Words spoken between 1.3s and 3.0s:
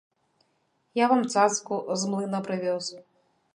цацку з млына прывёз.